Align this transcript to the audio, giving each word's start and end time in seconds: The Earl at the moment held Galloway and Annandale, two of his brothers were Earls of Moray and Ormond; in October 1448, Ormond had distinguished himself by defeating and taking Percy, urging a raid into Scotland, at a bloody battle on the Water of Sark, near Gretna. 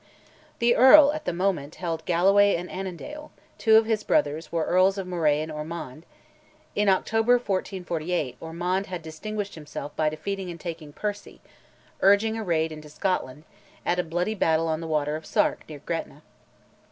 The 0.57 0.75
Earl 0.75 1.13
at 1.13 1.25
the 1.25 1.31
moment 1.31 1.75
held 1.75 2.05
Galloway 2.07 2.55
and 2.55 2.71
Annandale, 2.71 3.29
two 3.59 3.75
of 3.77 3.85
his 3.85 4.03
brothers 4.03 4.51
were 4.51 4.63
Earls 4.65 4.97
of 4.97 5.05
Moray 5.05 5.41
and 5.41 5.51
Ormond; 5.51 6.07
in 6.75 6.89
October 6.89 7.33
1448, 7.33 8.35
Ormond 8.39 8.87
had 8.87 9.03
distinguished 9.03 9.53
himself 9.53 9.95
by 9.95 10.09
defeating 10.09 10.49
and 10.49 10.59
taking 10.59 10.91
Percy, 10.91 11.39
urging 12.01 12.35
a 12.35 12.43
raid 12.43 12.71
into 12.71 12.89
Scotland, 12.89 13.43
at 13.85 13.99
a 13.99 14.03
bloody 14.03 14.33
battle 14.33 14.67
on 14.67 14.81
the 14.81 14.87
Water 14.87 15.15
of 15.15 15.27
Sark, 15.27 15.65
near 15.69 15.77
Gretna. 15.85 16.23